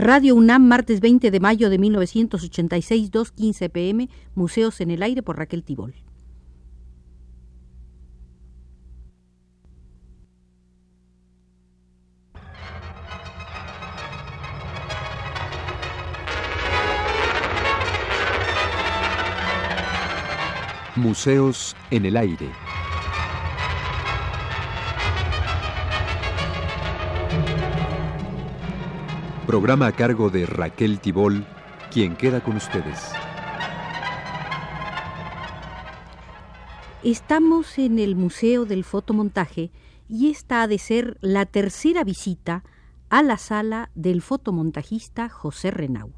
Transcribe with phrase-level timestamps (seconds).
[0.00, 5.36] Radio UNAM, martes 20 de mayo de 1986, 2.15 pm, Museos en el Aire por
[5.36, 5.92] Raquel Tibol.
[20.94, 22.67] Museos en el Aire.
[29.48, 31.46] Programa a cargo de Raquel Tibol,
[31.90, 33.12] quien queda con ustedes.
[37.02, 39.70] Estamos en el Museo del Fotomontaje
[40.06, 42.62] y esta ha de ser la tercera visita
[43.08, 46.12] a la sala del fotomontajista José Renau.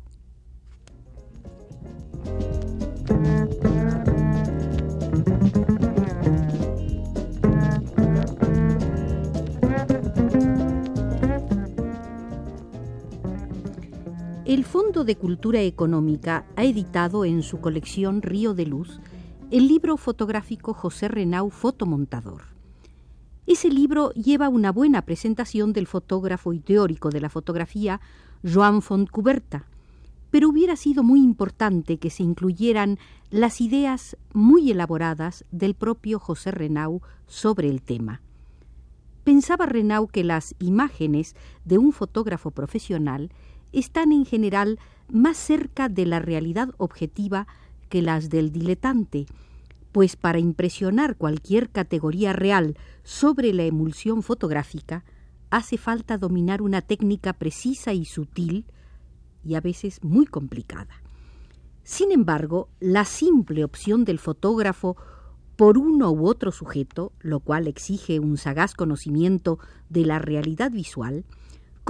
[14.50, 18.98] El Fondo de Cultura Económica ha editado en su colección Río de Luz
[19.52, 22.42] el libro fotográfico José Renau Fotomontador.
[23.46, 28.00] Ese libro lleva una buena presentación del fotógrafo y teórico de la fotografía
[28.42, 29.66] Joan Fontcuberta,
[30.32, 32.98] pero hubiera sido muy importante que se incluyeran
[33.30, 38.20] las ideas muy elaboradas del propio José Renau sobre el tema.
[39.22, 43.30] Pensaba Renau que las imágenes de un fotógrafo profesional
[43.72, 47.46] están en general más cerca de la realidad objetiva
[47.88, 49.26] que las del diletante,
[49.92, 55.04] pues para impresionar cualquier categoría real sobre la emulsión fotográfica
[55.50, 58.66] hace falta dominar una técnica precisa y sutil
[59.44, 61.02] y a veces muy complicada.
[61.82, 64.96] Sin embargo, la simple opción del fotógrafo
[65.56, 71.24] por uno u otro sujeto, lo cual exige un sagaz conocimiento de la realidad visual,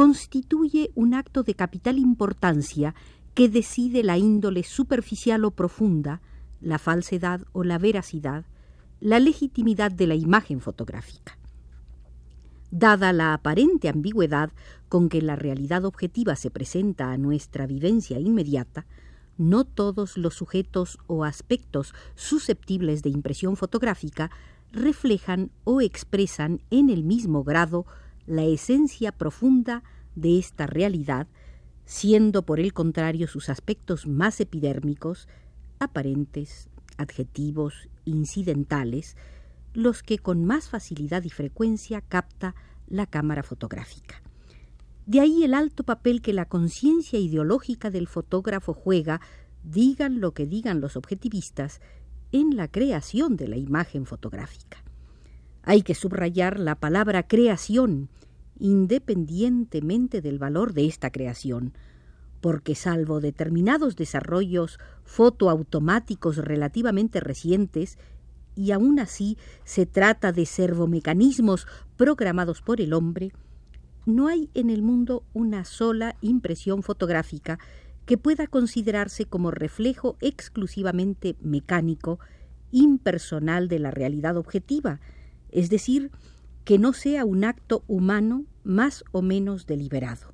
[0.01, 2.95] constituye un acto de capital importancia
[3.35, 6.23] que decide la índole superficial o profunda,
[6.63, 8.47] la falsedad o la veracidad,
[9.01, 11.37] la legitimidad de la imagen fotográfica.
[12.71, 14.53] Dada la aparente ambigüedad
[14.89, 18.87] con que la realidad objetiva se presenta a nuestra vivencia inmediata,
[19.37, 24.31] no todos los sujetos o aspectos susceptibles de impresión fotográfica
[24.73, 27.85] reflejan o expresan en el mismo grado
[28.27, 29.83] la esencia profunda
[30.15, 31.27] de esta realidad,
[31.85, 35.29] siendo por el contrario sus aspectos más epidérmicos,
[35.79, 39.17] aparentes, adjetivos, incidentales,
[39.73, 42.55] los que con más facilidad y frecuencia capta
[42.87, 44.23] la cámara fotográfica.
[45.07, 49.21] De ahí el alto papel que la conciencia ideológica del fotógrafo juega,
[49.65, 51.81] digan lo que digan los objetivistas,
[52.33, 54.85] en la creación de la imagen fotográfica.
[55.63, 58.09] Hay que subrayar la palabra creación,
[58.59, 61.73] independientemente del valor de esta creación,
[62.41, 67.99] porque salvo determinados desarrollos fotoautomáticos relativamente recientes,
[68.57, 71.67] y aún así se trata de servomecanismos
[71.97, 73.33] programados por el hombre,
[74.07, 77.59] no hay en el mundo una sola impresión fotográfica
[78.07, 82.19] que pueda considerarse como reflejo exclusivamente mecánico,
[82.73, 85.01] impersonal de la realidad objetiva,
[85.53, 86.11] es decir,
[86.65, 90.33] que no sea un acto humano más o menos deliberado.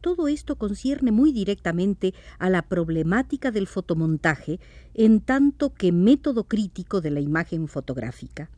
[0.00, 4.60] Todo esto concierne muy directamente a la problemática del fotomontaje
[4.92, 8.50] en tanto que método crítico de la imagen fotográfica.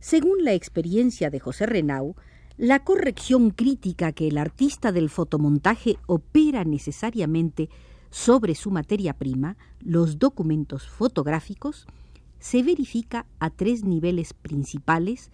[0.00, 2.16] Según la experiencia de José Renau,
[2.56, 7.68] la corrección crítica que el artista del fotomontaje opera necesariamente
[8.10, 11.86] sobre su materia prima, los documentos fotográficos,
[12.40, 15.30] se verifica a tres niveles principales,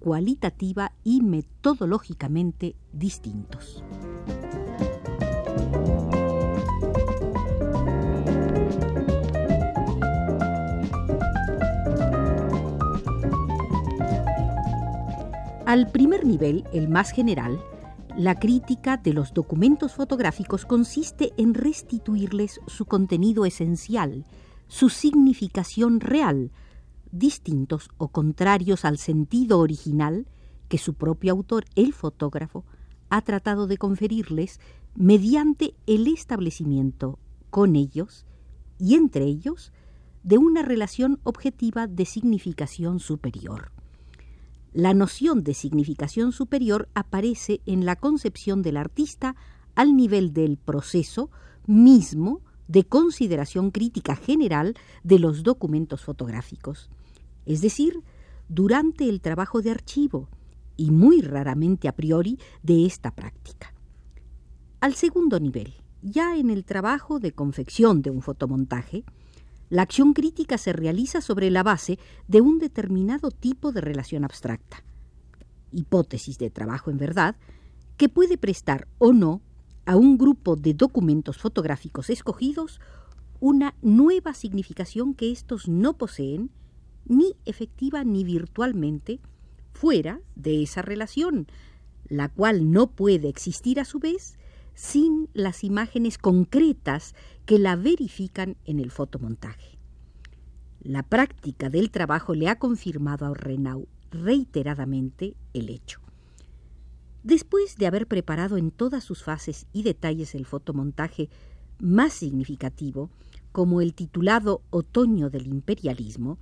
[0.00, 3.82] cualitativa y metodológicamente distintos.
[15.64, 17.60] Al primer nivel, el más general,
[18.16, 24.24] la crítica de los documentos fotográficos consiste en restituirles su contenido esencial,
[24.68, 26.52] su significación real,
[27.10, 30.26] distintos o contrarios al sentido original
[30.68, 32.64] que su propio autor, el fotógrafo,
[33.08, 34.60] ha tratado de conferirles
[34.94, 37.18] mediante el establecimiento
[37.50, 38.26] con ellos
[38.78, 39.72] y entre ellos
[40.22, 43.72] de una relación objetiva de significación superior.
[44.72, 49.34] La noción de significación superior aparece en la concepción del artista
[49.74, 51.30] al nivel del proceso
[51.66, 56.90] mismo de consideración crítica general de los documentos fotográficos,
[57.46, 58.02] es decir,
[58.48, 60.28] durante el trabajo de archivo
[60.76, 63.74] y muy raramente a priori de esta práctica.
[64.80, 69.04] Al segundo nivel, ya en el trabajo de confección de un fotomontaje,
[69.70, 74.84] la acción crítica se realiza sobre la base de un determinado tipo de relación abstracta,
[75.72, 77.36] hipótesis de trabajo en verdad,
[77.96, 79.42] que puede prestar o no
[79.88, 82.78] a un grupo de documentos fotográficos escogidos
[83.40, 86.50] una nueva significación que éstos no poseen,
[87.06, 89.18] ni efectiva ni virtualmente,
[89.72, 91.46] fuera de esa relación,
[92.06, 94.36] la cual no puede existir a su vez
[94.74, 97.14] sin las imágenes concretas
[97.46, 99.78] que la verifican en el fotomontaje.
[100.82, 106.00] La práctica del trabajo le ha confirmado a Renau reiteradamente el hecho.
[107.22, 111.28] Después de haber preparado en todas sus fases y detalles el fotomontaje
[111.78, 113.10] más significativo,
[113.52, 116.38] como el titulado Otoño del Imperialismo,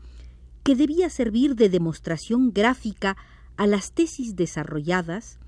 [0.63, 3.17] que debía servir de demostración gráfica
[3.57, 5.39] a las tesis desarrolladas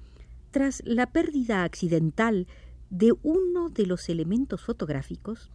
[0.51, 2.47] tras la pérdida accidental
[2.91, 5.51] de uno de los elementos fotográficos,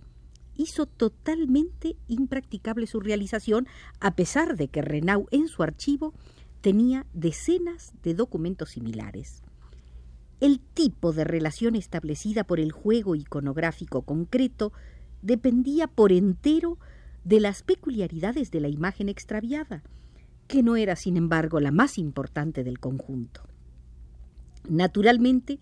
[0.56, 3.68] hizo totalmente impracticable su realización,
[4.00, 6.14] a pesar de que Renau en su archivo
[6.62, 9.43] tenía decenas de documentos similares.
[10.44, 14.74] El tipo de relación establecida por el juego iconográfico concreto
[15.22, 16.78] dependía por entero
[17.24, 19.84] de las peculiaridades de la imagen extraviada,
[20.50, 23.48] que no era, sin embargo, la más importante del conjunto.
[24.68, 25.60] Naturalmente,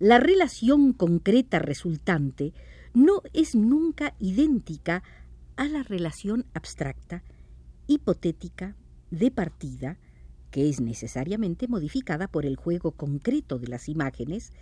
[0.00, 2.54] la relación concreta resultante
[2.92, 5.04] no es nunca idéntica
[5.54, 7.22] a la relación abstracta,
[7.86, 8.74] hipotética,
[9.12, 9.96] de partida,
[10.54, 14.52] que es necesariamente modificada por el juego concreto de las imágenes,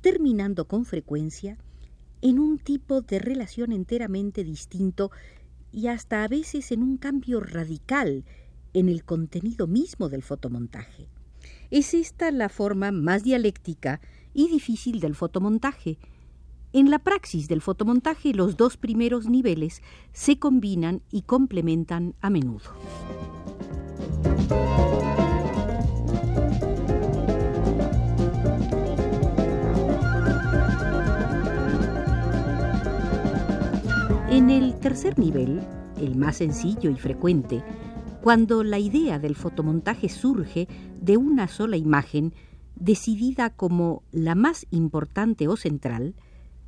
[0.00, 1.58] terminando con frecuencia
[2.22, 5.10] en un tipo de relación enteramente distinto
[5.70, 8.24] y hasta a veces en un cambio radical
[8.72, 11.06] en el contenido mismo del fotomontaje.
[11.70, 14.00] Es esta la forma más dialéctica
[14.32, 15.98] y difícil del fotomontaje.
[16.72, 19.82] En la praxis del fotomontaje los dos primeros niveles
[20.14, 22.72] se combinan y complementan a menudo.
[34.36, 35.62] En el tercer nivel,
[35.98, 37.64] el más sencillo y frecuente,
[38.20, 40.68] cuando la idea del fotomontaje surge
[41.00, 42.34] de una sola imagen,
[42.74, 46.16] decidida como la más importante o central,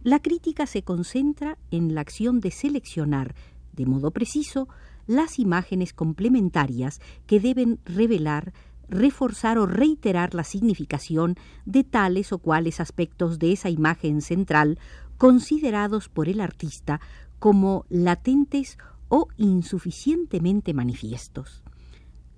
[0.03, 3.35] la crítica se concentra en la acción de seleccionar,
[3.75, 4.67] de modo preciso,
[5.07, 8.55] las imágenes complementarias que deben revelar,
[8.89, 11.37] reforzar o reiterar la significación
[11.67, 14.79] de tales o cuales aspectos de esa imagen central
[15.19, 17.01] considerados por el artista
[17.39, 21.63] como latentes o insuficientemente manifiestos.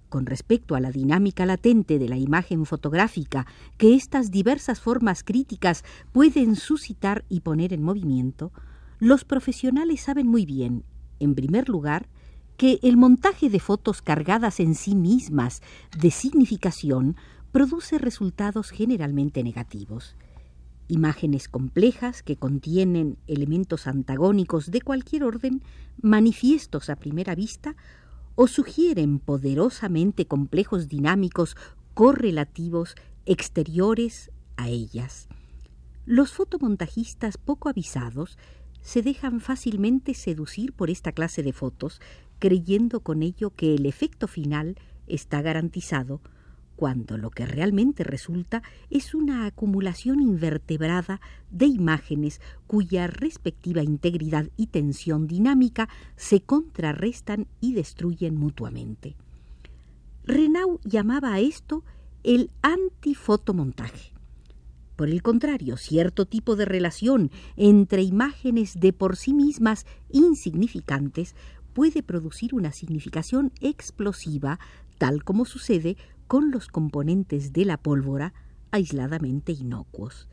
[0.09, 3.47] Con respecto a la dinámica latente de la imagen fotográfica
[3.79, 8.53] que estas diversas formas críticas pueden suscitar y poner en movimiento,
[8.99, 10.85] los profesionales saben muy bien,
[11.21, 12.09] en primer lugar,
[12.57, 15.63] que el montaje de fotos cargadas en sí mismas
[15.97, 17.17] de significación
[17.53, 20.17] produce resultados generalmente negativos
[20.91, 25.63] imágenes complejas que contienen elementos antagónicos de cualquier orden,
[26.03, 27.77] manifiestos a primera vista,
[28.35, 31.57] o sugieren poderosamente complejos dinámicos
[31.95, 32.95] correlativos
[33.27, 35.29] exteriores a ellas.
[36.07, 38.39] Los fotomontajistas poco avisados
[38.81, 42.01] se dejan fácilmente seducir por esta clase de fotos,
[42.39, 46.21] creyendo con ello que el efecto final está garantizado
[46.81, 51.21] cuando lo que realmente resulta es una acumulación invertebrada
[51.51, 59.15] de imágenes cuya respectiva integridad y tensión dinámica se contrarrestan y destruyen mutuamente.
[60.25, 61.85] Renau llamaba a esto
[62.25, 64.15] el antifotomontaje.
[64.97, 71.37] Por el contrario, cierto tipo de relación entre imágenes de por sí mismas insignificantes
[71.75, 74.59] puede producir una significación explosiva,
[74.97, 75.99] tal como sucede
[76.31, 78.35] con los componentes de la pólvora
[78.71, 80.29] aisladamente inocuos.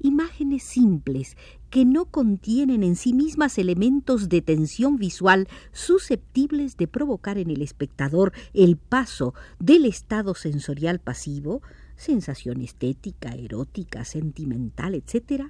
[0.00, 1.36] Imágenes simples
[1.70, 7.62] que no contienen en sí mismas elementos de tensión visual susceptibles de provocar en el
[7.62, 11.62] espectador el paso del estado sensorial pasivo,
[11.94, 15.44] sensación estética, erótica, sentimental, etc.,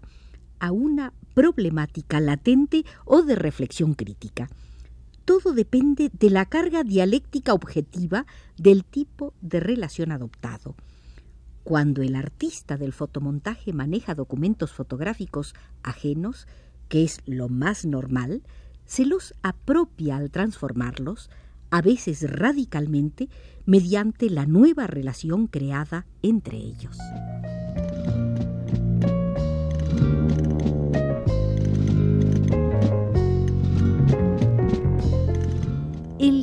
[0.58, 4.50] a una problemática latente o de reflexión crítica
[5.28, 8.24] todo depende de la carga dialéctica objetiva
[8.56, 10.74] del tipo de relación adoptado.
[11.64, 16.46] Cuando el artista del fotomontaje maneja documentos fotográficos ajenos,
[16.88, 18.42] que es lo más normal,
[18.86, 21.28] se los apropia al transformarlos,
[21.68, 23.28] a veces radicalmente,
[23.66, 26.96] mediante la nueva relación creada entre ellos.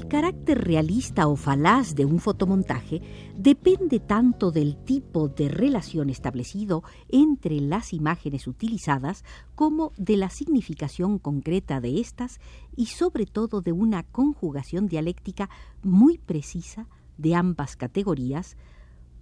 [0.08, 3.02] Carácter realista o falaz de un fotomontaje
[3.36, 9.24] depende tanto del tipo de relación establecido entre las imágenes utilizadas
[9.56, 12.40] como de la significación concreta de estas
[12.76, 15.50] y sobre todo de una conjugación dialéctica
[15.82, 18.58] muy precisa de ambas categorías,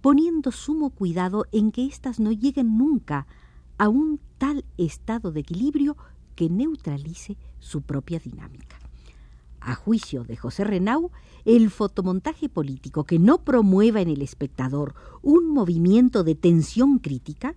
[0.00, 3.26] poniendo sumo cuidado en que éstas no lleguen nunca
[3.78, 5.96] a un tal estado de equilibrio
[6.34, 8.83] que neutralice su propia dinámica.
[9.66, 11.10] A juicio de José Renau,
[11.46, 17.54] el fotomontaje político que no promueva en el espectador un movimiento de tensión crítica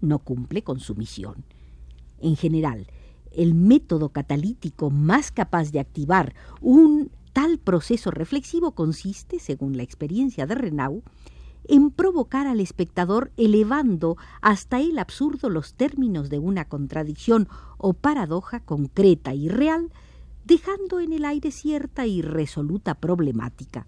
[0.00, 1.44] no cumple con su misión.
[2.20, 2.86] En general,
[3.32, 10.46] el método catalítico más capaz de activar un tal proceso reflexivo consiste, según la experiencia
[10.46, 11.02] de Renau,
[11.64, 17.48] en provocar al espectador elevando hasta el absurdo los términos de una contradicción
[17.78, 19.90] o paradoja concreta y real,
[20.48, 23.86] dejando en el aire cierta y resoluta problemática,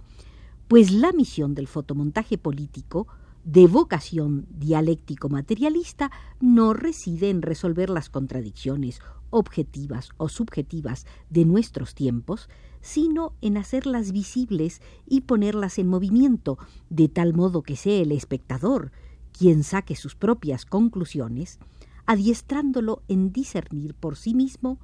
[0.69, 3.07] pues la misión del fotomontaje político,
[3.45, 9.01] de vocación dialéctico-materialista, no reside en resolver las contradicciones
[9.31, 12.51] objetivas o subjetivas de nuestros tiempos,
[12.83, 16.59] sino en hacerlas visibles y ponerlas en movimiento,
[16.91, 18.93] de tal modo que sea el espectador
[19.33, 21.59] quien saque sus propias conclusiones,
[22.05, 24.79] adiestrándolo en discernir por sí mismo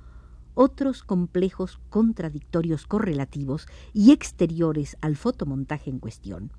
[0.56, 6.50] otros complejos contradictorios correlativos y exteriores al fotomontaje en cuestión.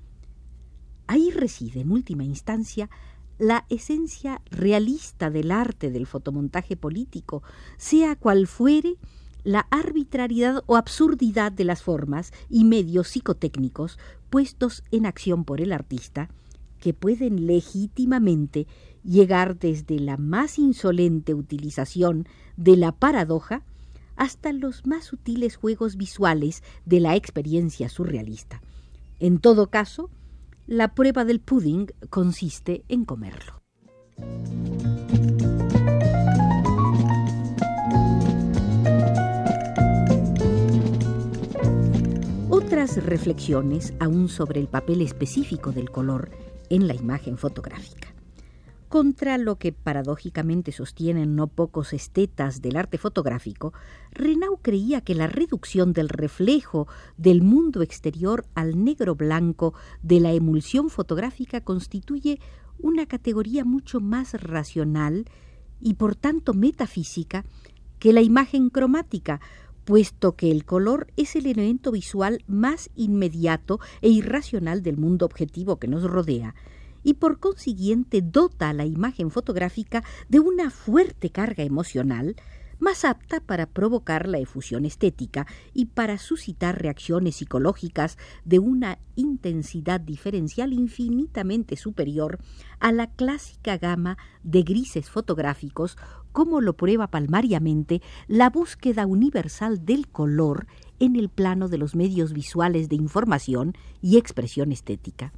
[1.08, 2.88] Ahí reside, en última instancia,
[3.38, 7.42] la esencia realista del arte del fotomontaje político,
[7.76, 8.96] sea cual fuere
[9.42, 13.98] la arbitrariedad o absurdidad de las formas y medios psicotécnicos
[14.30, 16.28] puestos en acción por el artista,
[16.78, 18.66] que pueden legítimamente
[19.02, 23.64] llegar desde la más insolente utilización de la paradoja
[24.18, 28.60] hasta los más sutiles juegos visuales de la experiencia surrealista.
[29.20, 30.10] En todo caso,
[30.66, 33.62] la prueba del pudding consiste en comerlo.
[42.50, 46.30] Otras reflexiones aún sobre el papel específico del color
[46.68, 48.07] en la imagen fotográfica
[48.88, 53.72] contra lo que paradójicamente sostienen no pocos estetas del arte fotográfico,
[54.12, 60.32] Renau creía que la reducción del reflejo del mundo exterior al negro blanco de la
[60.32, 62.40] emulsión fotográfica constituye
[62.78, 65.26] una categoría mucho más racional
[65.80, 67.44] y por tanto metafísica
[67.98, 69.40] que la imagen cromática,
[69.84, 75.78] puesto que el color es el elemento visual más inmediato e irracional del mundo objetivo
[75.78, 76.54] que nos rodea,
[77.02, 82.36] y por consiguiente dota a la imagen fotográfica de una fuerte carga emocional
[82.78, 90.00] más apta para provocar la efusión estética y para suscitar reacciones psicológicas de una intensidad
[90.00, 92.38] diferencial infinitamente superior
[92.78, 95.96] a la clásica gama de grises fotográficos,
[96.32, 100.66] como lo prueba palmariamente la búsqueda universal del color
[101.00, 105.32] en el plano de los medios visuales de información y expresión estética.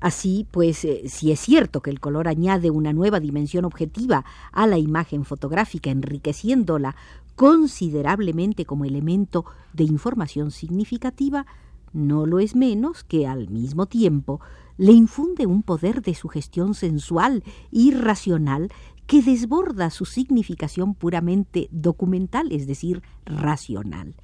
[0.00, 4.66] Así, pues, eh, si es cierto que el color añade una nueva dimensión objetiva a
[4.66, 6.94] la imagen fotográfica, enriqueciéndola
[7.34, 11.46] considerablemente como elemento de información significativa,
[11.92, 14.40] no lo es menos que al mismo tiempo
[14.76, 18.70] le infunde un poder de sugestión sensual y racional
[19.06, 24.14] que desborda su significación puramente documental, es decir, racional.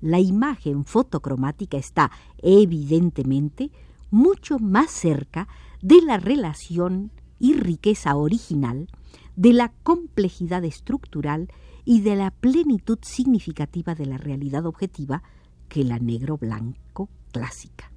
[0.00, 3.70] La imagen fotocromática está evidentemente
[4.10, 5.48] mucho más cerca
[5.82, 8.88] de la relación y riqueza original,
[9.36, 11.48] de la complejidad estructural
[11.84, 15.22] y de la plenitud significativa de la realidad objetiva
[15.68, 17.90] que la negro-blanco clásica.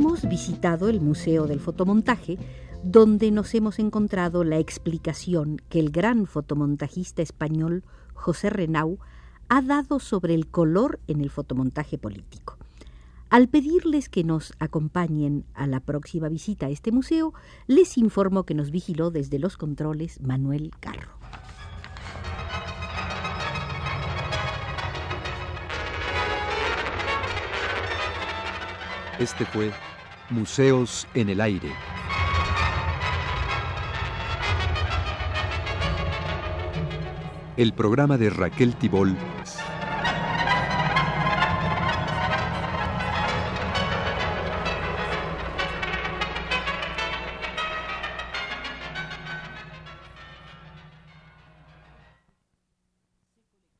[0.00, 2.38] Hemos visitado el Museo del Fotomontaje,
[2.82, 8.98] donde nos hemos encontrado la explicación que el gran fotomontajista español José Renau
[9.50, 12.56] ha dado sobre el color en el fotomontaje político.
[13.28, 17.34] Al pedirles que nos acompañen a la próxima visita a este museo,
[17.66, 21.10] les informo que nos vigiló desde los controles Manuel Carro.
[29.20, 29.70] Este fue
[30.30, 31.70] Museos en el Aire.
[37.58, 39.14] El programa de Raquel Tibol